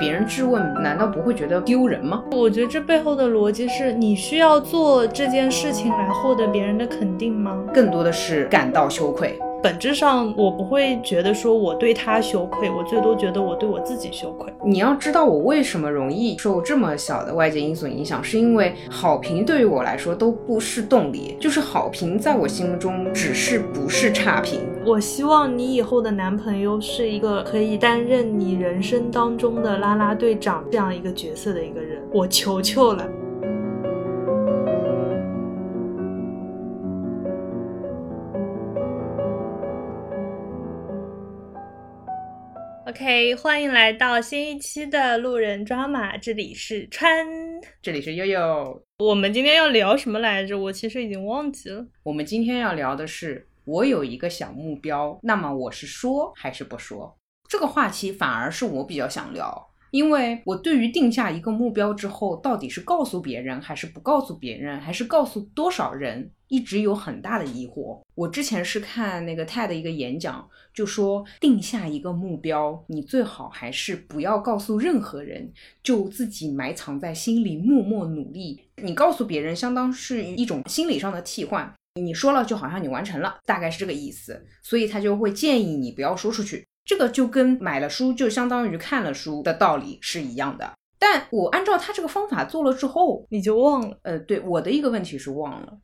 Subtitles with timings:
[0.00, 2.24] 别人质问，难道不会觉得丢人吗？
[2.32, 7.62] 我觉得这背后的逻辑是你需要做这件事情来获得别人的肯定吗？
[7.74, 9.38] 更多的是感到羞愧。
[9.62, 14.50] 本质上，我不会觉得说我对他羞愧，我最多觉得我对我自己羞愧。
[14.64, 24.60] 你要知道，我为什么容易受这么小的外界因素影响，是因为好评对于我来说都不是动力，就是好评在我心目中只是不是差评。
[24.90, 33.08] 我希望你以后的男朋友是一个可以担任你人生当中的啦啦队长这样一个角色的一个人，我求求了。
[42.88, 47.24] OK，欢迎来到新一期的路人抓马，这里是川，
[47.80, 48.82] 这里是悠悠。
[48.98, 50.58] 我们今天要聊什么来着？
[50.58, 51.86] 我其实已经忘记了。
[52.02, 57.16] 我们今天要聊的是，我有一个小目标，那么我是说还是不说？
[57.48, 59.66] 这个话题反而是我比较想聊。
[59.90, 67.98] 因为我对于定下一个目标之后，到底是告诉别人还是不告诉别人，还是告诉多少人，一直有很大的疑惑。
[68.14, 78.60] 我之前是看那个泰的一个演讲，就说定下一个目标，你最好还是不要告诉任何人，就自己埋藏在心里，默默努力。
[78.76, 81.74] 你告诉别人，相当是一种心理上的替换。
[81.94, 84.44] 你说了，就好像你完成了，大概是这个意思。
[84.62, 86.66] 所以他就会建议你不要说出去。
[86.84, 93.96] 这个就跟买了书就相当于看了书的道理是一样的，但我按照他这个方法做了之后，你就忘了。
[94.02, 95.78] 呃，对，我的一个问题是忘了，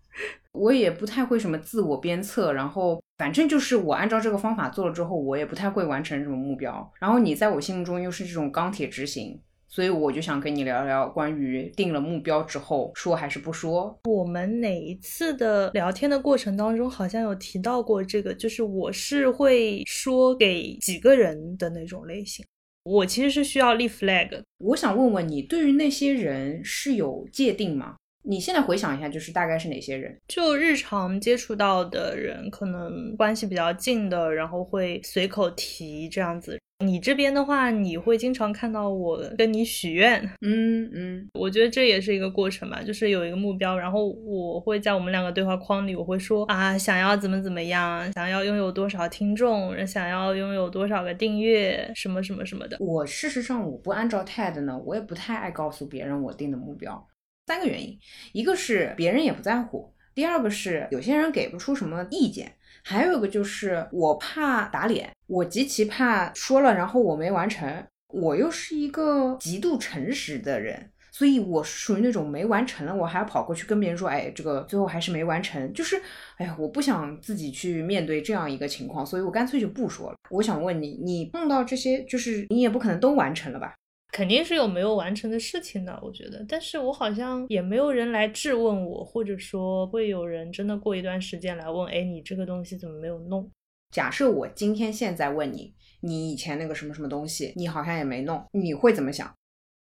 [0.52, 6.92] 我也不太会什么自我鞭策，然后反正就是我按照这个方法做了之后，我也不太会完成什么目标。
[6.98, 9.40] 然后你在我心目中又是这种钢铁执行。
[9.70, 13.96] 所以我就想跟你聊聊关于定了目标之后说还是不说。
[14.04, 22.44] 我们哪一次的聊天的过程当中好像有提到过这个，就是我是会说给几个人的那种类型。
[22.82, 24.42] 我其实是需要立 flag。
[24.58, 27.94] 我想问问你，对于那些人是有界定吗？
[28.22, 30.18] 你现在回想一下，就是大概是哪些人？
[30.28, 36.58] 就日常接触到的人，可能关系比较近的，然后会随口提这样子。
[36.82, 52.78] 你这边的话，你会经常看到我跟你许愿，嗯嗯，我觉得这也是一个过程吧，就是有一个目标，然后我会在我们两个对话框里，我会说啊，想要怎么怎么样，想要拥有多少听众，想要拥有多少个订阅，什么什么什么的。
[52.80, 57.06] 我事实上我不按照 TED 呢，我也不太爱告诉别人我定的目标。
[57.46, 57.98] 三个原因，
[58.32, 62.54] 一个是别人也不在乎，第二个是有些人给不出什么意见。
[62.90, 67.72] 还有一个就是我怕打脸，我极其怕说了然后我没完成。
[68.08, 75.72] 我又是一个极度诚实的人，所以我属于那种没完成了，我还要跑过去跟别人说，哎，这个最后还是没完成。
[75.72, 76.02] 就是，
[76.38, 80.16] 哎呀，我不想自己去面对这样一个情况，所以我干脆就不说了。
[80.28, 83.72] 我想问你，你碰到这些，就是你也不可能都完成了吧？
[84.12, 93.50] 肯定是有没有完成的事情的，我觉得，但是我好像也没有人来质问我，或者说会有人真的过一段时间来问，哎，你这个东西怎么没有弄？
[93.92, 99.32] 假设我今天现在问你，你以前那个什么什么东西，你好像也没弄，你会怎么想？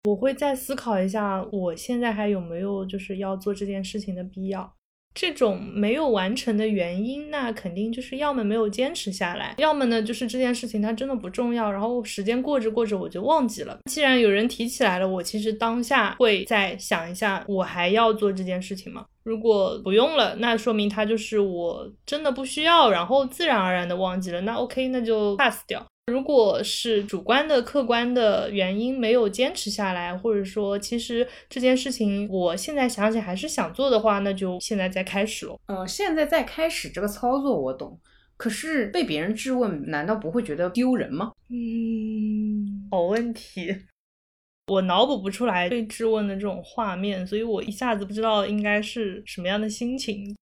[0.07, 4.73] 我会再思考一下，我现在还有没有就是要做这件事情的必要。
[5.13, 13.77] 这种没有完成的原因，那肯定就是要么没有坚持下来，要么呢就是这件事情它真的不重要，然后时间过着过着我就忘记了。
[13.89, 19.05] 既然有人提起来了，我其实当下会再想一下，我还要做这件事情吗？
[19.23, 25.85] 如果不用了，那说明它就是我真的不需要，然后自然而然的忘记了，那 OK，那就 pass 掉。
[26.09, 35.55] 如果是主观的、客观的原因没有坚持下来，或者说其实这件事情我现在想起还是想做的话，那就现在再开始了。
[35.67, 37.99] 嗯，现在再开始这个操作我懂，
[38.35, 41.31] 可是被别人质问，难道不会觉得丢人吗？
[41.49, 43.75] 嗯，好问题，
[44.67, 50.35] 我脑补不出来被质问的这种画面，所以我一下子不知道应该是什么样的心情，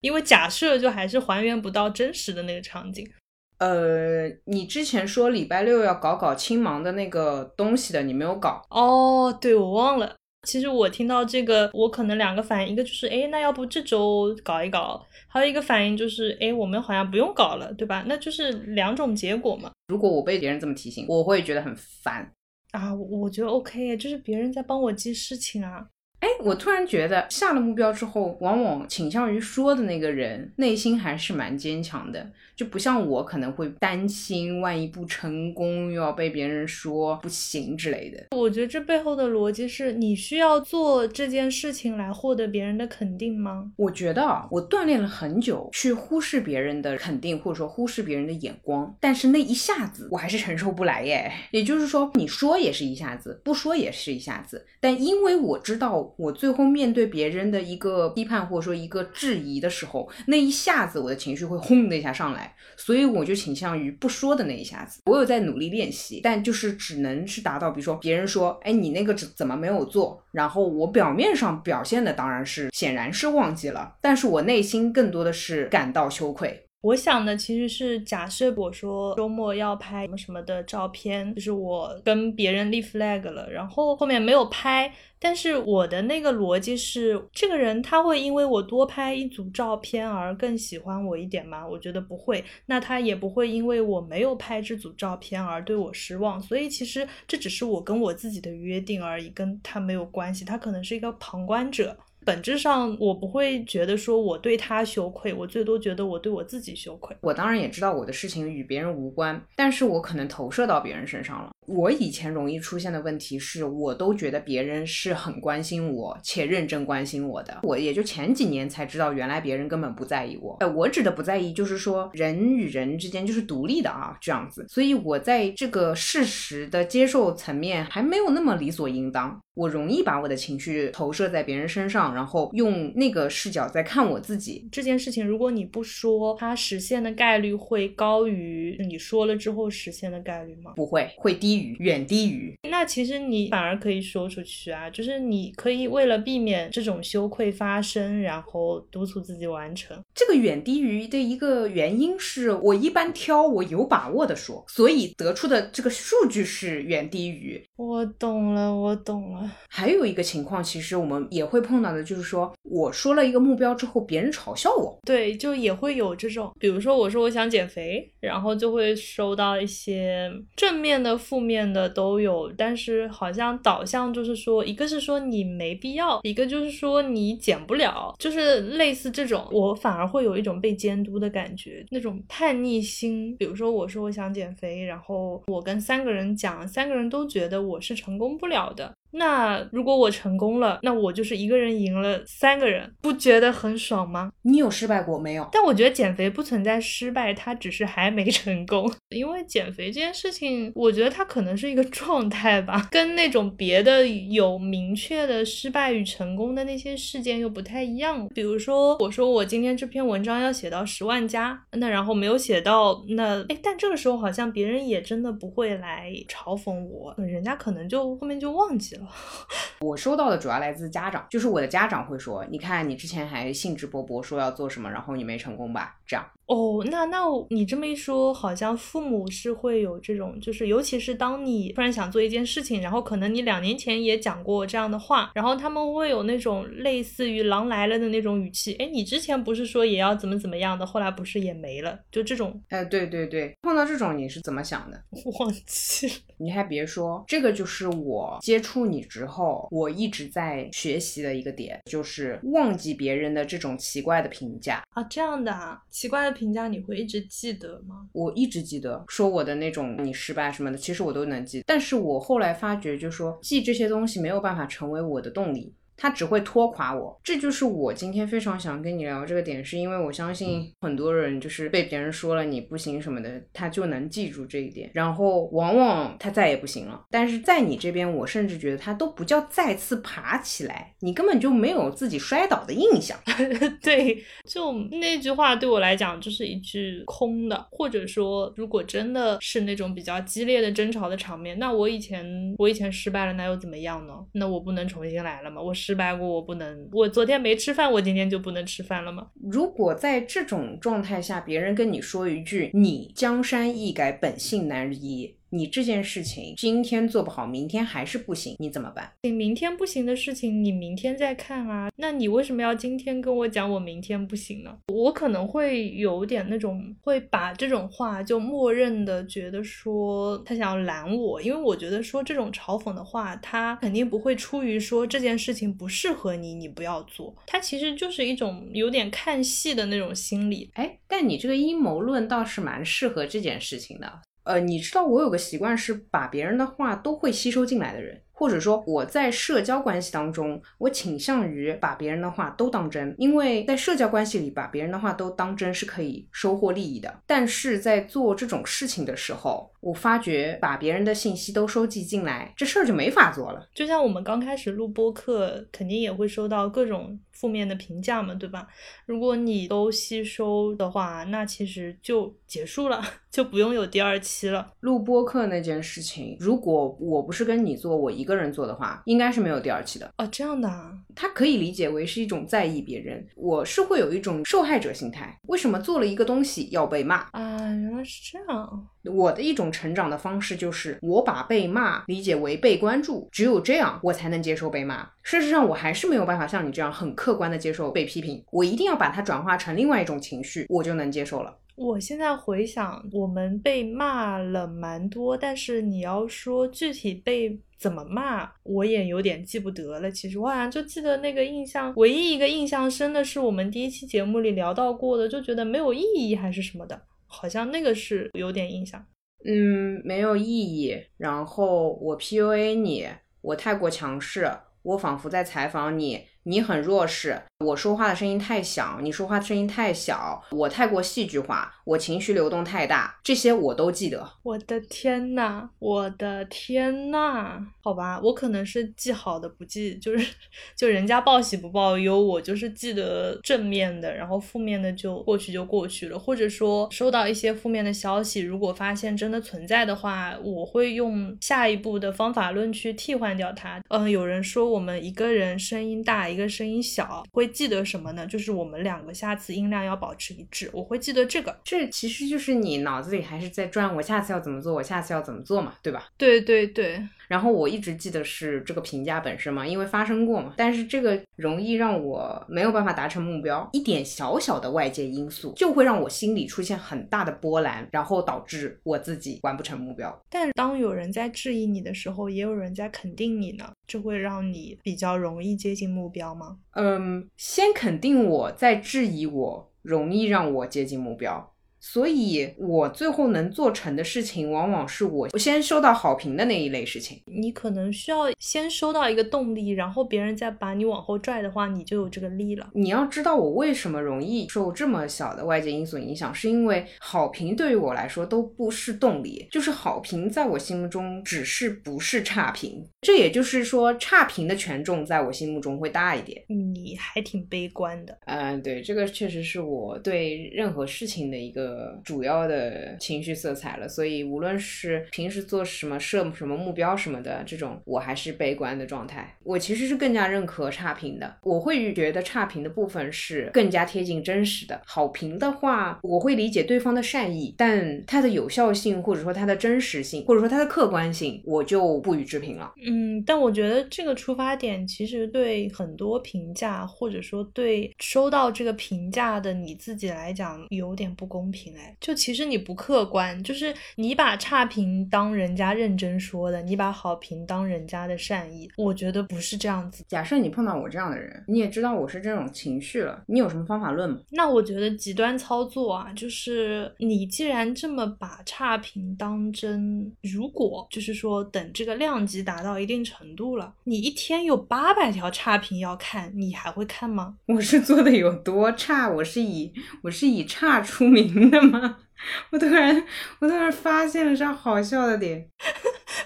[0.00, 3.08] 因为假设就还是还原不到真实的那个场景。
[3.58, 9.36] 呃，你之前说礼拜六要搞搞青芒的那个东西的，你没有搞哦？
[9.40, 10.14] 对，我忘了。
[10.46, 15.04] 其实我听到这个，我可能两个反应，一个就是，哎，那要不这周搞一搞？
[15.26, 18.04] 还有一个反应就是，哎，我们好像不用搞了，对吧？
[18.06, 19.72] 那就是两种结果嘛。
[19.88, 22.30] 如果我被别人这么提醒，我会觉得很烦
[22.70, 22.94] 啊。
[22.94, 25.84] 我觉得 OK，就是别人在帮我记事情啊。
[26.26, 32.32] 哎，我突然觉得下了目标之后，往往倾向于说的那个人，内心还是蛮坚强的。
[32.56, 38.36] 就不像我可能会担心，万一不成功又要被别人说不行之类的。
[38.36, 43.70] 我觉得这背后的逻辑是你需要做这件事情来获得别人的肯定吗？
[43.76, 51.30] 我觉得啊，我锻炼了很久去忽视别人的肯定，或者说忽视别人的眼光，但是那一下子我还是承受不来耶。
[51.50, 62.54] 也就是说，你说也是一下子，不说也是一下子，但因为我知道我最后面对别人的一个批判或者说一个质疑的时候，那一下子我的情绪会轰的一下上来。
[62.76, 70.22] 所以我就倾向于不说的那一下子，我有在努力练习，但就是只能是达到，比如说别人说，哎，你那个怎怎么没有做？
[70.32, 76.65] 然后我表面上表现的当然是显然是忘记了，但是我内心更多的是感到羞愧。
[76.86, 91.66] 我想的其实是，假设我说周末要拍什么什么的照片，就是我跟别人立 flag 了，然后后面没有拍，但是我的那个逻辑是，这个人他会因为我多拍一组照片而更喜欢我一点吗？
[91.66, 96.40] 我觉得不会，那他也不会因为我没有拍这组照片而对我失望。
[96.40, 101.96] 所以其实这只是我跟我自己的约定而已，跟他没有关系，他可能是一个旁观者。
[102.26, 107.16] 本质上，我不会觉得说我对他羞愧，我最多觉得我对我自己羞愧。
[107.20, 111.50] 我当然也知道我的事情与别人无关，但是我可能投射到别人身上了。
[111.68, 117.60] 我以前容易出现的问题是，我都觉得别人是很关心我且认真关心我的。
[117.62, 120.56] 我也就前几年才知道，原来别人根本不在意我。
[120.58, 124.66] 呃，我指的不在意，就是说人与人之间就是独立的啊，这样子。
[124.68, 129.40] 所以我在这个事实的接受层面还没有那么理所应当。
[129.56, 134.68] 我容易把我的情绪投射在别人身上，然后用那个视角在看我自己。
[134.70, 140.72] 这件事情，如果你不说，它实现的概率会高于你说了之后实现的概率吗？
[140.76, 142.54] 不会，会低于，远低于。
[142.68, 149.98] 那其实你反而可以说出去啊，就是你可以为了避免这种羞愧发生，然后督促自己完成。
[150.14, 157.62] 这个远低于的一个原因是我一般挑我有把握的说，所以得出的这个数据是远低于。
[157.76, 159.45] 我懂了，我懂了。
[159.68, 164.98] 还有一个情况，其实我们也会碰到的，就是说我说了一个目标之后，别人嘲笑我。
[165.04, 183.36] 对，就也会有这种，比如说我说我想减肥，然后就会收到一些正面的、负面的都有，但是好像导向就是说，一个是说你没必要，一个就是说你减不了，就是类似这种，我反而会有一种被监督的感觉，那种叛逆心。
[183.36, 188.92] 比如说我说我想减肥，然后我跟三个人讲，三个人都觉得我是成功不了的。
[189.12, 194.30] 那如果我成功了，那我就是一个人赢了三个人，不觉得很爽吗？
[194.42, 195.48] 你有失败过没有？
[195.52, 198.92] 但我觉得减肥不存在失败，它只是还没成功。
[199.10, 208.28] 因为减肥这件事情，我觉得它可能是一个状态吧，跟那种别的有明确的失败与成功的那些事件又不太一样。
[208.34, 218.95] 比如说，我说我今天这篇文章要写到十万加，那然后没有写到，那哎，但这个时候好像别人也真的不会来嘲讽我，人家可能就后面就忘记了。
[219.80, 226.24] 我收到的主要来自家长，就是我的家长会说：“你看，你之前还兴致勃勃说要做什么，然后你没成功吧？”这样。
[226.46, 238.74] 哦，那那你这么一说，好像父母是会有这种，就是尤其是当你突然想做一件事情，然后可能你两年前也讲过这样的话，然后他们会有那种类似于“狼来了”的那种语气。
[238.74, 241.98] 哎，你之前不是说也要怎么怎么样的，后来不是也没了？
[242.12, 242.62] 就这种。
[242.68, 245.02] 哎，对对对，碰到这种你是怎么想的？
[245.40, 246.12] 忘记了。
[246.38, 255.02] 你还别说，这个就是我接触你之后，我一直在学习的一个点，就是忘记别人的这种奇怪的评价啊。
[255.04, 256.35] 这样的啊，奇怪的。
[256.36, 258.08] 评价你会一直记得吗？
[258.12, 261.64] 我一直记得，说我的那种你失败什么的，其实我都能记。
[261.66, 265.72] 但是我后来发觉，就说记这些东西没有办法成为我的动力。
[265.96, 277.04] 他只会拖垮我，这就是我今天非常想跟你聊这个点，是因为我相信很多人就是被别人说了你不行什么的，他就能记住这一点，然后往往他再也不行了。
[277.10, 283.18] 但是在你这边，我甚至觉得他都不叫再次爬起来，你根本就没有自己摔倒的印象。
[283.82, 294.12] 对，就那句话对我来讲就是一句空的，或者说，如果真的是那种比较激烈的争吵的场面，那我以前我以前失败了，那又怎么样呢？
[294.32, 295.62] 那我不能重新来了吗？
[295.62, 296.88] 我失败过，我不能。
[296.90, 299.28] 我昨天没吃饭，我今天就不能吃饭了吗？
[299.40, 305.36] 如果在这种状态下，别人跟你说一句“你江山易改，本性难移”。
[305.56, 309.10] 你这件事情今天做不好，明天还是不行，你怎么办？
[309.22, 311.90] 你明天不行的事情，你明天再看啊。
[311.96, 314.76] 那你为什么要今天跟我讲我明天不行呢？
[314.92, 327.34] 我可能会有点那种会把这种话就默认的觉得说他想要拦我，因为我觉得说这种嘲讽的话，他肯定不会出于说这件事情不适合你，你不要做。
[327.46, 330.70] 他其实就是一种有点看戏的那种心理。
[330.74, 334.20] 哎，但你这个阴谋论倒是蛮适合这件事情的。
[334.46, 338.22] 呃，你知道我有个习惯是把别人的话都会吸收进来的人。
[338.38, 347.22] 或者说我在社交关系当中，我倾向于把别人的话都当真，因为在社交关系里把别人的话都当真是可以收获利益的。
[347.26, 353.66] 但是在做这种事情的时候，我发觉把别人的信息都收集进来，这事儿就没法做了。
[353.74, 358.66] 就像我们刚开始录播课，肯定也会收到各种负面的评价嘛，对吧？
[359.06, 363.02] 如果你都吸收的话，那其实就结束了，
[363.32, 364.72] 就不用有第二期了。
[364.80, 368.26] 录播课那件事情，如果我不是跟你做，我一。
[368.26, 370.28] 个人做的话，应该是没有第二期的哦。
[370.32, 373.24] 这样的，啊，他可以理解为是一种在意别人。
[373.36, 375.38] 我是会有一种受害者心态。
[375.44, 377.72] 为什么做了一个东西要被骂啊？
[377.72, 378.88] 原来是这样。
[379.04, 385.08] 我的一种成长的方式就是，我把被骂理解为被关注，只有这样我才能接受被骂。
[385.22, 388.40] 事实上，我还是没有办法像你这样很客观的接受被批评。
[388.52, 391.58] 我一定要把它转化成另外一种情绪，我就能接受了。
[391.74, 400.08] 我现在回想，我们被骂了蛮多，但是你要说具体被怎么骂，我也有点记不得了。
[400.08, 409.04] 其实我好像就记得那个印象，唯一一个印象深的是我们第一期节目里聊到过的，就觉得没有意义还是什么的，好像那个是有点印象。
[409.44, 410.96] 嗯，没有意义。
[411.16, 413.04] 然后我 PUA 你，
[413.40, 414.48] 我太过强势，
[414.82, 416.24] 我仿佛在采访你。
[416.48, 424.24] 你很弱势，我说话的声音太响，你说话声音太小，我太过戏剧化，我情绪流动太大，这些我都记得。
[424.44, 430.34] 我的天呐，我的天呐，好吧，我可能是记好的不记，就是
[430.76, 436.16] 就人家报喜不报忧，我就是记得正面的，然后负面的就过去就过去了。
[436.16, 443.82] 或者说收到一些负面的消息，如果发现真的存在的话，我会用下一步的方法论去替换掉它。
[443.88, 446.35] 嗯，有人说我们一个人声音大。
[446.36, 448.26] 一个声音小会记得什么呢？
[448.26, 451.58] 就是我们两个下次音量要保持一致，我会记得这个。
[451.64, 456.10] 这其实就是你脑子里还是在转，我下次要怎么做，我下次要怎么做嘛，对吧？
[456.18, 457.02] 对对对。
[457.28, 460.54] 然后我一直记得是这个评价本身嘛，因为发生过嘛。
[460.56, 470.16] 但是这个容易让我没有办法达成目标，一点小小的外界因素就会让我心里出现很大的波澜，然后导致我自己完不成目标。
[470.30, 476.58] 但当有人在质疑你的时候，也有人在肯定你呢，这会让你比较容易接近目标吗？
[476.72, 481.52] 嗯，先肯定我，再质疑我，容易让我接近目标。
[481.78, 487.20] 所以，我最后能做成的事情，往往是我先收到好评的那一类事情。
[487.26, 492.68] 你可能需要先收到一个动力，然后别人再把你往后拽的话，你就有这个力了。
[492.74, 502.84] 你要知道，我为什么容易受这么小的外界因素影响，是因为好评对于我来说都不是动力，就是好评在我心目中只是不是差评。
[503.02, 506.42] 这也就是说，差评的权重在我心目中会大一点。
[506.48, 508.18] 你还挺悲观的。
[508.26, 511.65] 嗯，对，这个确实是我对任何事情的一个。
[511.66, 519.36] 呃主要的情绪色彩了，所以无论是平时做什么设什么目标什么的，这种我还是悲观的状态。
[519.42, 524.80] 我其实是更加认可差评的，我会觉得差评的部分是更加贴近真实的。
[524.86, 532.72] 好评的话，我会理解对方的善意，但它的有效性或者说它的真实性或者说它的客观性，我就不予置评了。
[532.86, 541.55] 嗯，但我觉得这个出发点其实对很多评价或者说对收到这个评价的你自己来讲有点不公平。
[542.00, 550.04] 就其实你不客观，就是你把差评当人家认真说的，你把好评当人家的善意，我觉得不是这样子。
[550.08, 554.18] 假设你碰到我这样的人，你也知道我是这种情绪了，你有什么方法论吗？
[554.30, 567.36] 那我觉得极端操作啊，就是你既然这么把差评当真，如果就是说等这个量级达到一定程度了，你一天有八百条差评要看，你还会看吗？
[567.46, 569.08] 我是做的有多差？
[569.08, 571.60] 我是以我是以差出名的。
[571.62, 571.98] 吗？
[572.50, 573.04] 我突然，
[573.40, 575.48] 我突然发现了啥好笑的点。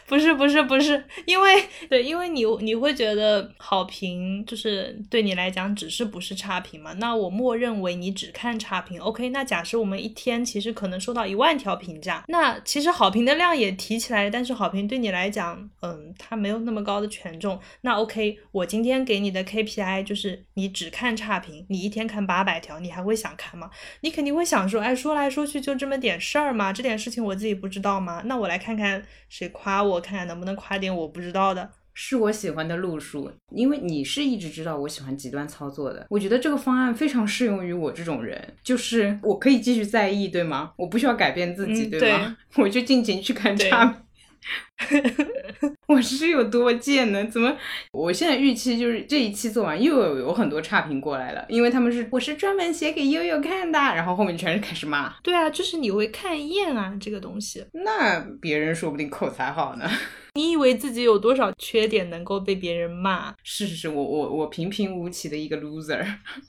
[0.07, 6.93] 不是不是不是，因为对，因为你你会觉得好评就是对你来讲只是不是差评嘛？
[6.95, 9.01] 那我默认为你只看差评。
[9.01, 17.59] OK，那假设我们一天其实可能收到一万条评价，那其实好评的量也提起来，但是好评对你来讲，嗯，它没有那么高的权重。
[17.83, 23.71] 那 OK，我今天给你的 KPI 就是你只看差评，你一天看八百条，你还会想看吗？
[24.01, 28.23] 你肯定会想说，哎，说来说去就这么点事儿嘛，这点事情我自己不知道吗？
[28.27, 31.71] 那我来看看谁夸我，看看能不能夸点我不知道的。
[31.93, 36.07] 是我喜欢的路数，因为你是一直知道我喜欢极端操作的。
[36.09, 40.73] 我觉得这个方案非常适用于我这种人，就是我可以继续在意，对吗？
[40.77, 42.37] 我不需要改变自己，对吗？
[42.57, 44.03] 我就尽情去看差。
[45.87, 47.25] 我是有多贱呢？
[47.27, 47.57] 怎么？
[47.93, 55.13] 我现在预期就是这一期做完，又有有很多差评过来了，因为他们是我是专门写给悠悠看的，然后后面全是开始骂。
[55.23, 57.65] 对啊，就是你会看厌啊这个东西。
[57.73, 59.91] 那别人说不定口才好呢。
[60.35, 63.35] 你以为自己有多少缺点能够被别人骂？
[63.43, 66.05] 是是是，我我我平平无奇的一个 loser，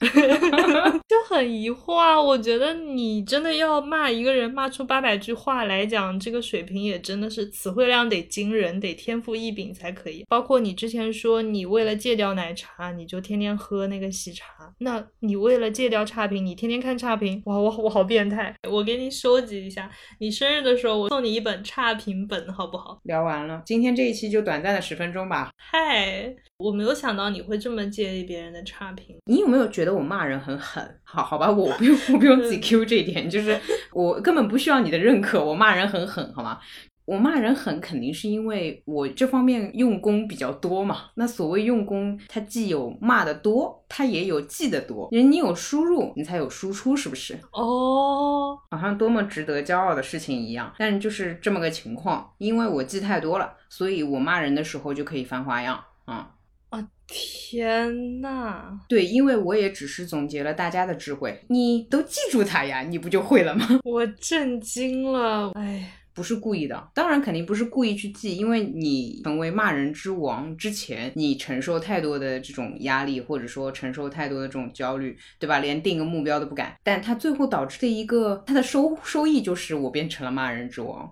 [1.08, 2.20] 就很疑惑啊。
[2.20, 10.24] 我觉得你真的要骂一个人骂出八百句话来讲，这个水平也真的是词汇量得惊人，得天赋异禀才可以。
[10.28, 14.46] 包括你之前说你为了戒掉奶茶，你就天天喝那个喜茶，
[14.78, 18.54] 那你为了戒掉差评，你天天看差评，哇，我我好变态。
[18.68, 22.98] 我给你收集一下，你生日的时候我送你一本差评本，好不好？
[23.04, 23.62] 聊完了。
[23.72, 25.50] 今天这一期就短暂的十分钟吧。
[25.56, 29.16] 嗨，我没有想到你会这么介意别人的差评。
[29.24, 30.86] 你有没有觉得我骂人很狠？
[31.04, 33.58] 好好吧，我不用，我不用 自己 Q 这一点，就是
[33.94, 35.42] 我根本不需要你的认可。
[35.42, 36.58] 我骂人很狠，好吗？
[37.04, 41.10] 我骂人狠，肯定是因为我这方面用功比较多嘛。
[41.16, 45.08] 那所谓用功，它既有骂的多，它也有记得多。
[45.10, 47.38] 人你有输入，你才有输出，是不是？
[47.52, 50.72] 哦，好像多么值得骄傲的事情一样。
[50.78, 56.34] 但就是这么个情况，因为我记太多了，所以我骂人的时候就可以翻花样啊。
[56.70, 58.78] 啊天呐！
[58.88, 63.66] 对，因为我也只是总结了大家的智慧，你都记住它呀，你不就会了吗？
[63.84, 65.98] 我震惊了，哎。
[66.14, 75.58] 不是故意的，当然肯定不是故意去记，因为你成为骂人之王之前，你承受太多的这种压力，或者说承受太多的这种焦虑，对吧？
[75.60, 81.10] 连定个目标都不敢，但他最后导致的一个他的收收益就是我变成了骂人之王。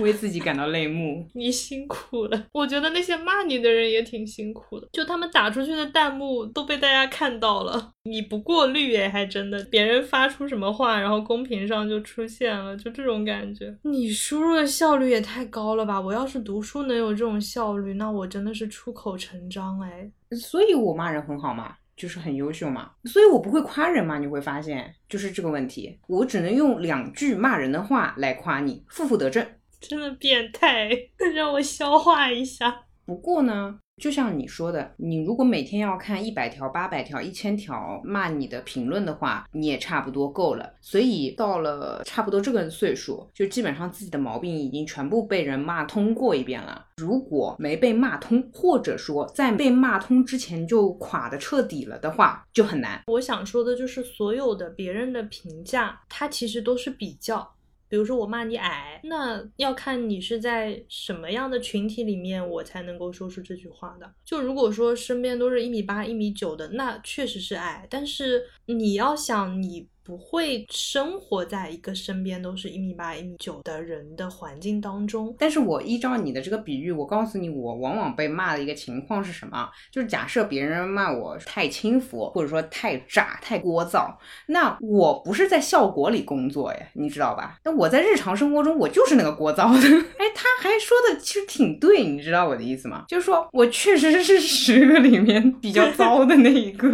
[0.00, 2.46] 为自己感到泪目， 你辛苦了。
[2.52, 7.92] 我觉得那些骂你的人也挺辛苦的，就他们打出去的弹幕都被大家看到了。
[8.04, 13.76] 你不过滤哎，还真的，别人发出什么话，然后公屏上就出现了，就这种感觉。
[13.82, 16.00] 你输入的效率也太高了吧？
[16.00, 20.10] 我要是读书能有这种效率，那我真的是出口成章哎。
[20.36, 22.90] 所以我骂人很好嘛，就是很优秀嘛。
[23.04, 25.98] 所以我不会夸人嘛，你会发现就是这个问题。
[26.06, 29.44] 我只能用两句骂人的话来夸你，负负得正。
[29.80, 30.90] 真的变态，
[31.34, 32.82] 让我消化一下。
[33.04, 40.74] 不过呢，就像你说的，你如果每天要看一百条、八百条、一千条骂你的评论的话，你也差不多够了。
[40.80, 46.84] 所以到了差不多这个岁数，就基本上自己的毛病已经全部被人骂通过一遍了。
[46.96, 53.00] 如果没被骂通，或者说在被骂通之前就垮的彻底了的话，就很难。
[53.06, 57.54] 我想说的就是，所有的别人的评价，它其实都是比较。
[57.88, 64.12] 比如说我骂你矮，那要看你是在什么样的群体里面，我才能够说出这句话的。
[64.24, 67.86] 就如果说身边都是一米八、一米九的，那确实是矮。
[67.90, 69.88] 但是你要想你。
[70.06, 75.34] 不会生活在一个身边都是一米八、一米九的人的环境当中。
[75.36, 79.68] 但是我依照你的这个比喻，我告诉你，我往往被骂的一个情况是什么？
[79.90, 84.14] 就是假设别人骂我太轻浮，或者说太炸、太聒噪，
[84.46, 87.58] 那我不是在效果里工作呀，你知道吧？
[87.64, 89.88] 那我在日常生活中，我就是那个聒噪的。
[90.18, 93.04] 哎，他还说的其实挺对，你知道我的意思吗？
[93.08, 96.88] 就是说我确实是十个里面比较 糟的那一个。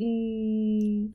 [0.00, 0.57] 嗯，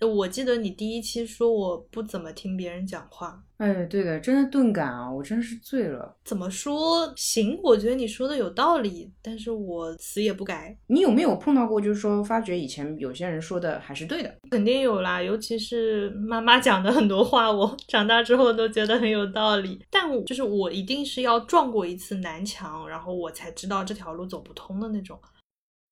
[0.02, 1.44] 我记得你第一期说。
[1.44, 6.16] 说我不怎么听别人讲话，哎，对的，真的钝感啊，我真是醉了。
[6.24, 7.60] 怎么说行？
[7.62, 10.78] 我觉得你说的有道理，但是我死也不改。
[10.88, 14.34] 你有没有碰到过，就是说发觉以前有些人说的还是对的？
[14.52, 19.84] 肯定有啦，尤其是妈妈讲的很多话，我长大之后都觉得很有道理。
[19.90, 25.20] 但就是我一定是要撞过一次南墙，然后我才知道这条路走不通的那种。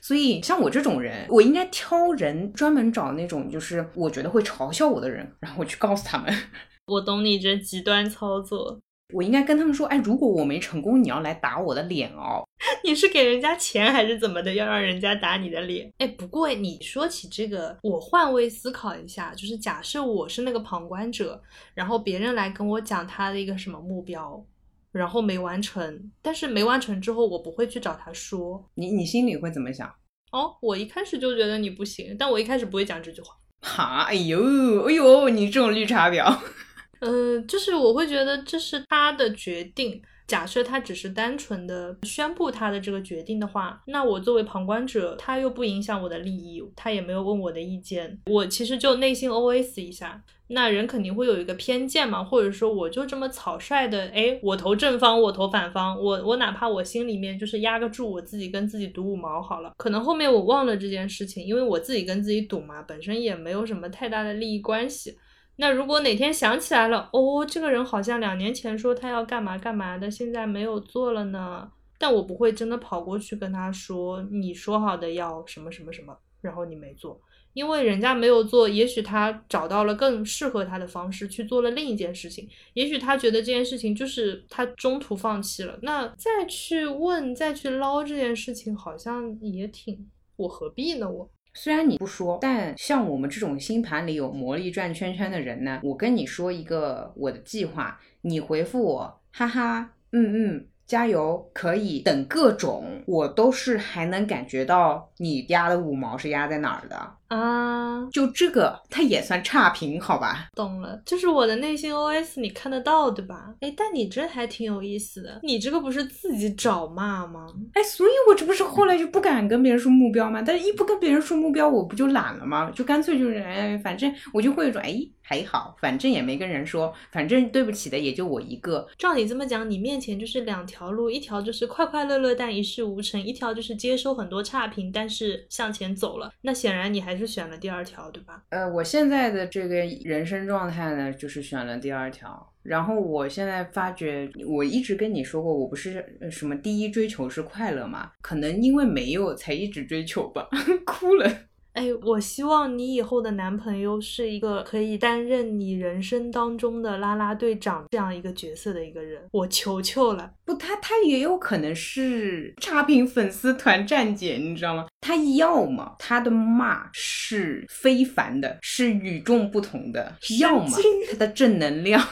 [0.02, 6.34] 所以，像我这种人，我应该挑人，专门找那种就是我觉得会嘲笑我的人，然后我去告诉他们。
[6.88, 8.80] 我懂你这极端操作。
[9.14, 12.44] 我应该跟他们说，哎，如果我没成功，你要来打我的脸哦。
[12.84, 14.54] 你是给人家钱还是怎么的？
[14.54, 15.92] 要让人家打你的脸？
[15.98, 21.42] 哎，不过你说起这个，我换位思考一下，就是假设我是那个旁观者，
[21.74, 24.42] 然后别人来跟我讲他的一个什么目标。
[24.92, 28.70] 然后没完成，但是没完成之后，我不会去找他说。
[28.76, 29.88] 你你心里会怎么想？
[30.32, 33.36] 哦，我一开始就觉得你不行，但我一开始不会讲这句话。
[33.62, 36.38] 哈，哎呦，哎呦，你这种绿茶婊。
[37.00, 40.02] 嗯，就是我会觉得这是他的决定。
[40.32, 50.24] 假设他只是单纯的宣布他的这个决定的话，那我作为旁观者，他又不影响我的利益，他也没有问我的意见，我其实就内心 OS 一下。
[50.48, 65.18] 那人肯定会有一个偏见嘛，或者说我就这么草率的，哎，我投正方，我投反方，我我哪怕我心里面就是压个注，我自己跟自己赌五毛好了，可能后面我忘了这件事情，因为我自己跟自己赌嘛，本身也没有什么太大的利益关系。
[65.58, 71.72] 那如果哪天想起来了，哦，这个人好像两年前说他要干嘛干嘛的，现在没有做了呢。
[72.00, 77.22] 但我不会真的跑过去跟他说，你说好的要什么什么什么，然后你没做，
[77.54, 91.08] 因为人家没有做，也许他找到了更适合他的方式去做了另一件事情，也许他觉得这件事情就是他中途放弃了，那再去问再去捞这件事情，好像也挺，我何必呢？
[91.08, 91.30] 我。
[91.54, 100.68] 虽然你不说，但像我们这种星盘里有魔力转圈圈的人呢，我跟你说一个我的计划，你回复我，哈哈，嗯嗯。
[100.92, 106.98] 加油，可以等各种，我都是还能感觉到你压的五毛是压在哪儿的
[107.30, 108.06] 啊？
[108.12, 110.50] 就这个，它也算差评，好吧？
[110.54, 113.56] 懂了，就是我的内心 OS，你看得到对吧？
[113.62, 117.48] 哎，但你这还挺有意思的，你这个不是自己找骂吗？
[117.74, 120.44] 哎，所以我这不是后来就不敢跟别人说目标吗？
[120.46, 122.70] 但是一不跟别人说目标，我不就懒了吗？
[122.76, 125.00] 就干脆就是，哎，反正我就会说，哎。
[125.24, 128.86] 还好，反正也没跟人说，反正对不起的也就我一个。
[128.98, 136.34] 照你这么讲，你面前就是两条条路，一条就是快快乐乐但一事无成，一条就是接收很多差评但是向前走了。
[136.42, 138.42] 那显然你还是选了第二条，对吧？
[138.50, 142.52] 呃，我现在的这个人生状态呢，就是选了第二条。
[142.64, 148.12] 然后我现在发觉，我一直跟你说过，我不是什么第一追求是快乐嘛？
[148.22, 150.48] 可能因为没有才一直追求吧，
[150.86, 151.32] 哭了。
[151.74, 160.32] 哎，我希望你以后的男朋友是一个可以担任你人生当中的啦啦队长这样一个角色的一个人，我求求了。
[160.44, 164.88] 不，他他也有可能是差评粉丝团站姐，你知道吗？
[165.00, 170.70] 他要么他的骂是非凡的，是与众不同的，要么
[171.10, 172.06] 他的正能量。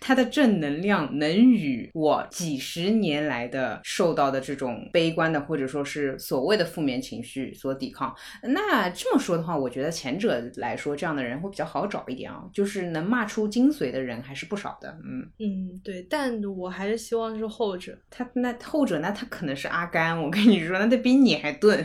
[0.00, 8.14] 他的正能量能与我几十年来的受到的这种悲观的或者说是所谓的负面情绪所抵抗。
[8.42, 14.96] 那这么说的话，我觉得前者来说，这样的人会比较好找一点啊，就是能骂出精髓的人还是不少的。
[15.04, 17.98] 嗯嗯，对，但我还是希望是后者。
[18.10, 21.84] 他那后者，那他可能是阿甘，我跟你说，那他比你还钝。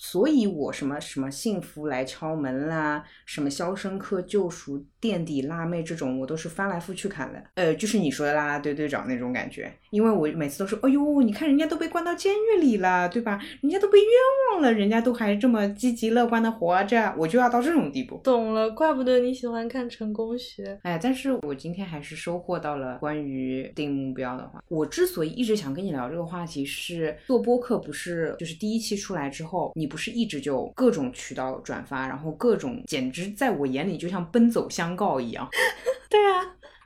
[0.00, 4.86] 所以，我什么什么幸福来敲门啦，什么肖申克救赎。
[5.00, 13.40] 垫底辣妹这种我都是翻来覆去看的，呃，就是你说的啦啦队队长那种感觉，因为我每次都说，哎呦，你看人家都被关到监狱里了，对吧？
[13.60, 14.08] 人家都被冤
[14.52, 18.20] 枉了，人家都还这么积极乐观的活着，我就要到这种地步。
[18.24, 20.76] 懂了，怪不得你喜欢看成功学。
[20.82, 24.60] 哎，但是我今天还是收获到了关于定目标的话。
[24.68, 34.87] 我之所以一直想跟你聊这个话题，是做播客不是就是第一期出来之后，你不是一直就各种渠道转发，然后各种简直在我眼里就像奔走相。
[34.96, 35.48] 告一样，
[36.10, 36.42] 对啊，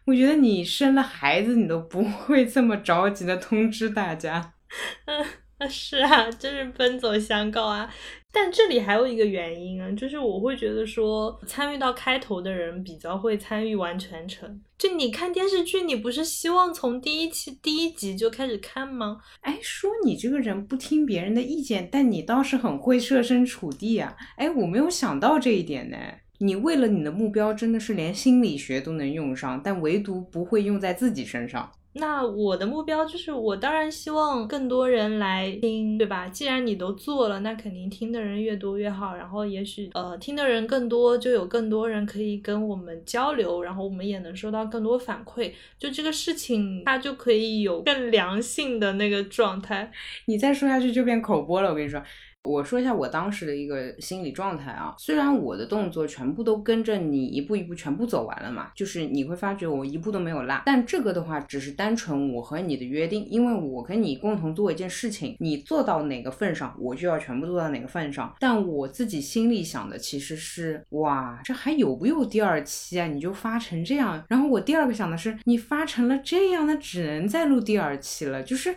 [0.06, 4.54] 我觉得你生了孩子，你都不会这么着急的通知大家。
[5.06, 5.24] 嗯，
[5.70, 7.92] 是啊，就是奔走相告啊。
[8.34, 14.62] 但这里还有一个原因啊，就是我会觉得说，参与到开头的人比较会参与完全程。
[14.78, 19.18] 就你看电视剧，你不是希望从第一期第一集就开始看吗？
[19.42, 24.16] 哎，说你这个人不听别人的意见，但你倒是很会设身处地啊。
[24.36, 25.98] 哎，我没有想到这一点呢。
[26.42, 31.70] 你为了你的目标，真的是连心理学都能用上，但唯独不会用在自己身上。
[31.94, 36.26] 那我的目标就是，我当然希望更多人来听，对吧？
[36.26, 39.14] 既然你都做了，那肯定听的人越多越好。
[39.14, 45.52] 然后也许呃，听的人更多，就有更多人可以跟我们交流，然后我们也能收到更多反馈。
[45.78, 49.92] 就这个事情，它就可以有更良性的那个状态。
[50.24, 52.02] 你再说下去就变口播了，我跟你说。
[52.44, 68.35] 我说一下我当时的一个心理状态啊，虽然我的动作全部都跟着你一步一步全部走完了嘛，就是你会发觉我一步都没有落，但这个的话只是单纯我和你的约定，因为我跟你共同做一件事情，你做到哪个份上，我就要全部做到哪个份上。
[68.40, 73.07] 但我自己心里想的其实是，哇，这还有不有第二期啊？
[73.07, 78.74] 你就发成这样，然后我第二个想的是，你发成了这样，那只能再录第二期了，就是，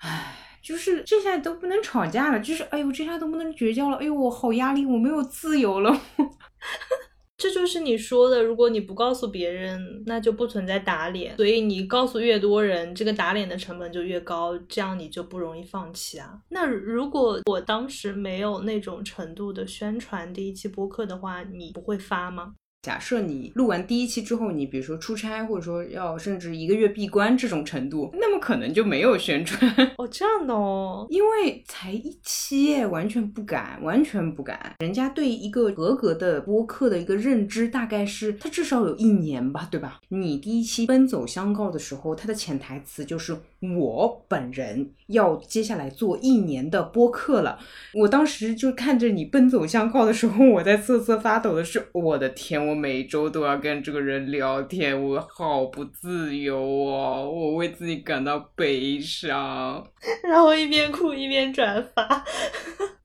[0.00, 0.47] 唉。
[0.62, 6.00] 就是这下都不能吵架了，就是哎呦，这下都不能绝交了，哎呦，我好压力，我没有自由了。
[7.38, 16.40] 这就是你说的，如果你不告诉别人，那就不存在打脸，所以你告诉越多人，这个打脸的成本就越高，这样你就不容易放弃啊。
[16.48, 22.54] 那如果我当时没有那种程度的宣传第一期播客的话，你不会发吗？
[22.88, 34.74] 假设你录完第一期之后，你比如说出差，或者说要甚至一个月闭关这种程度，那么可能就没有宣传哦，这样的哦，因为才一期，完全不敢，完全不敢。
[34.78, 40.00] 人家对一个合格的播客的一个认知，大概是他至少有一年吧，对吧？
[40.08, 47.58] 你第一期奔走相告的时候，他的潜台词就是我本人要接下来做一年的播客了。
[47.92, 52.66] 我当时就看着你奔走相告的时候，我在瑟瑟发抖的是，我的天！
[52.68, 59.84] 我每周都要跟这个人聊天，我好不自由哦，我为自己感到悲伤，
[60.22, 62.24] 然后一边哭一边转发，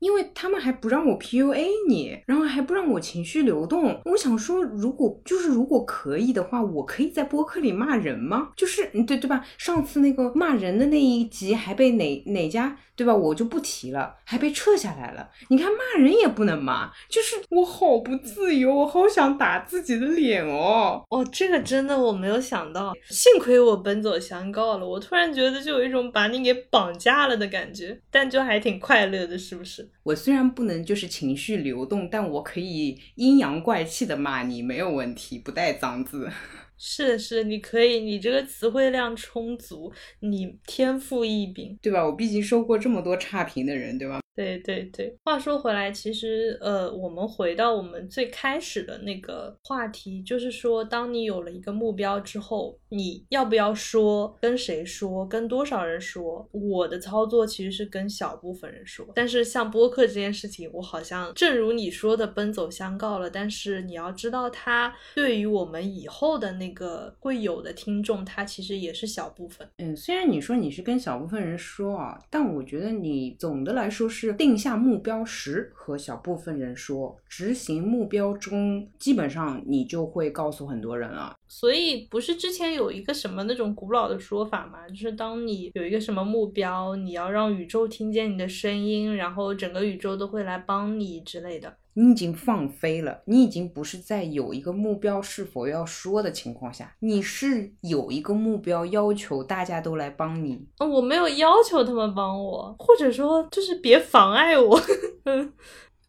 [0.03, 4.01] 因为他们还不让我 PUA 你，然后还不让我情绪流动。
[4.03, 8.49] 我想说，如果就是如果可以的话，我可以在播客里骂人吗？
[8.57, 9.45] 就是对对吧？
[9.57, 12.77] 上次那个骂人的那一集还被哪哪家？
[12.95, 13.15] 对吧？
[13.15, 15.27] 我就不提了，还被撤下来了。
[15.47, 21.01] 你看骂人也不能骂，就是我好不自由，我好想打自己的脸哦。
[21.09, 24.87] 哦，这个真的我没有想到，幸亏我奔走相告了。
[24.87, 29.89] 我突然觉得就有一种把你给绑架了的感觉，但就还挺快乐的，是不是？
[30.01, 36.29] 我虽然不能就是情绪流动，但我可以阴阳怪气的骂你，没有问题，不带脏字。
[36.75, 42.05] 是是，你可以，你这个词汇量充足，你天赋异禀，对吧？
[42.05, 44.19] 我毕竟收过这么多差评的人，对吧？
[44.35, 56.49] 对对对，话说回来，其实呃，我们回到我们最开始的那个话题，就是说，当你有了一个目标之后，你要不要说，跟谁说，跟多少人说？
[56.51, 69.67] 我的操作其实是跟小部分人说，但是像播客这件事情，我好像正如你说的奔走相告了，但是你要知道，它对于我们以后的那个会有的听众，它其实也是小部分。
[69.77, 74.22] 嗯，虽然你说你是跟小部分人说啊，但我觉得你总的来说是。
[74.27, 81.35] 是定下目标时和小部分人说，执行目标中基本上你就会告诉很多人了。
[81.47, 84.87] 所以不是之前有一个什么那种古老的说法吗？
[84.89, 91.77] 就是当你有一个什么目标，你要让宇宙听见你的声音，然后整个宇宙都会来帮你之类的。
[91.95, 100.67] 你已经放飞了，你已经不是在有一个目标是否要说的情况下，你是有一个目标要求大家都来帮你。
[100.79, 104.81] 我没有要求他们帮我，或者说就是别妨碍我。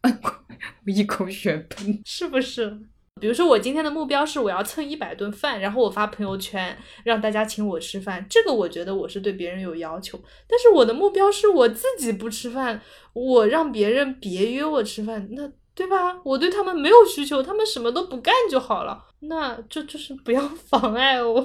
[0.03, 2.79] 我一口血喷，是不是？
[3.21, 10.19] 比如说我今天的目标是我要蹭一百顿饭，然后我发朋友圈让大家请我吃饭，这个我觉得我是对别人有要求。
[10.47, 12.81] 但是我的目标是我自己不吃饭，
[13.13, 15.51] 我让别人别约我吃饭，那。
[15.75, 16.21] 对吧？
[16.23, 19.05] 我对他们没有需求，他们什么都不干就好了。
[19.19, 21.43] 那就就是不要 妨碍我。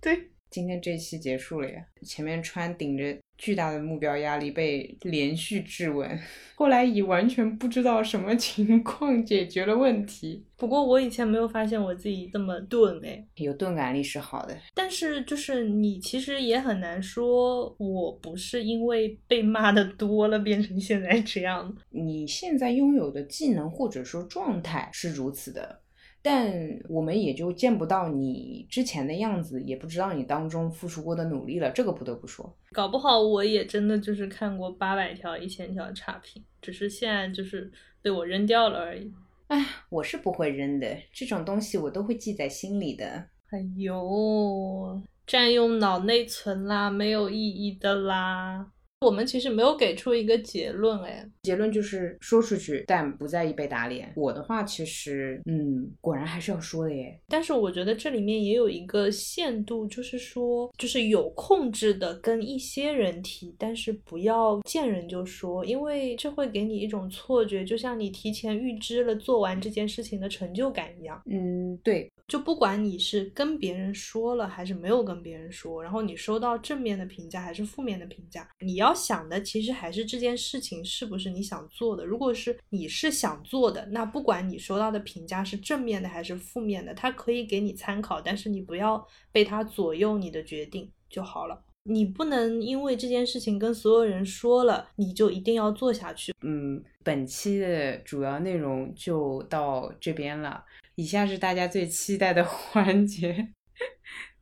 [0.00, 1.80] 对，今天这期结束了呀。
[2.04, 3.04] 前面穿顶着
[3.38, 6.18] 巨大的目标压力被连续质问，
[6.56, 10.44] 后来以完全不知道什么情况解决了问题。
[10.56, 14.58] 不过我以前没有发现我自己这么钝哎，有钝感力是好的。
[14.74, 21.72] 但是就是你其实也很难说，我不是因为被骂的多了变成现在这样。
[21.90, 25.80] 你现在拥有的技能或者说状态是如此的。
[26.22, 26.52] 但
[26.88, 31.70] 我们也就见不到你之前的样子，也不知道你当中付出过的努力了。
[31.70, 37.70] 这个不得不说，搞不好我也真的就是看过八百条、一千条差评，只是现在就是
[38.02, 39.12] 被我扔掉了而已。
[39.46, 43.06] 哎，我是不会扔的，这种东西我都会记在心里的。
[43.50, 48.66] 哎呦，占用脑内存啦，没有意义的啦。
[49.00, 54.12] 我们其实没有给出一个结论，哎，结论就是说出去，但不在意被打脸。
[54.16, 57.16] 我的话其实，嗯，果然还是要说的耶。
[57.28, 71.22] 但是我觉得这里面也有一个限度，就是说，就是有控制的跟一些人提，但是不要见人就说，因为这会给你一种错觉，就像你提前预知了做完这件事情的成就感一样。
[71.26, 72.10] 嗯，对。
[72.26, 82.06] 就不管你是跟别人说了还是没有跟别人说，然后你收到正面的评价还是负面的评价，你要要想的其实还是这件事情是不是你想做的。
[82.06, 91.62] 如果是你是想做的，那不管你收到的评价是正面的还是负面的，它可以给你参考，但是你不要被它左右你的决定就好了。
[91.82, 96.34] 你不能因为这件事情跟所有人说了，你就一定要做下去。
[96.40, 100.64] 嗯，本期的主要内容就到这边了。
[100.94, 103.48] 以下是大家最期待的 环节。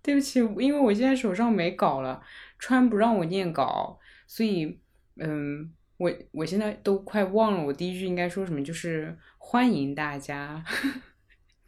[0.03, 2.23] 对不起，因为我现在手上没稿了，
[2.61, 4.79] 川不让我念稿，所以，
[5.17, 10.65] 嗯，我我现在都快忘了我第一句应该说什么，就是欢迎大家。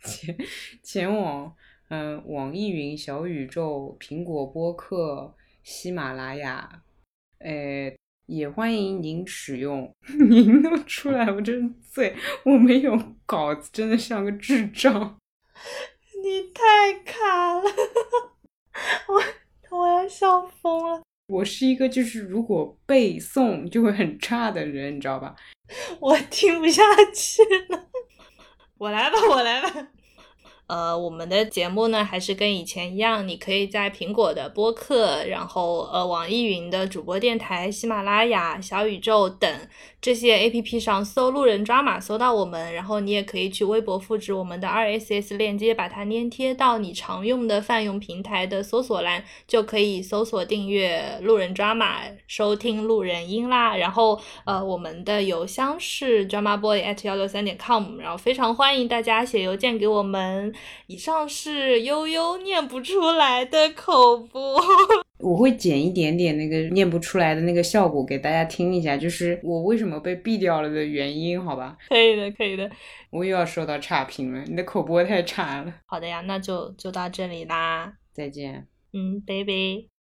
[0.03, 0.37] 前
[0.83, 1.55] 前往
[1.89, 6.83] 嗯网易云、小宇宙、苹果播客、喜马拉雅，
[7.39, 7.93] 呃，
[8.27, 9.93] 也欢迎您使用。
[10.29, 15.19] 您都出来，我真醉，我没有稿子，真的像个智障。
[16.23, 17.63] 你太卡了，
[19.71, 21.03] 我我要笑疯了。
[21.29, 25.37] 我是一个就是如果背诵就会很差的人，你知道吧？
[26.01, 26.83] 我听不下
[27.15, 27.89] 去了，
[28.79, 29.89] 我来吧，我来吧。
[30.69, 39.51] 呃，我们的节目呢，还是跟以前一样，你可以在苹果的播客，然后呃，网易云的主播电台、喜马拉雅、小宇宙等
[40.01, 42.75] 这些 A P P 上搜“路人抓马”，搜到我们。
[42.75, 53.75] 然后你也可以去微博复制我们的 R S S 链接，把它粘贴到你常用的泛用平台的搜索栏，就可以搜索订阅“路人抓马”，收听路人音啦。
[53.75, 60.55] 然后呃，我们的邮箱是 drama boy at 幺六三点 com，然后非常欢迎大家写邮件给我们。
[60.87, 64.61] 以上是悠悠念不出来的口播，
[65.21, 71.77] 我会剪一点点那个念不出来的那个效果给大家听一下，就是我为什么被毙掉了的原因，好吧？
[71.89, 72.71] 可以的，可以的。
[73.11, 75.75] 我又要收到差评了，你的口播太差了。
[75.87, 78.67] 好的呀，那就就到这里啦，再见。
[78.93, 79.98] 嗯，拜拜。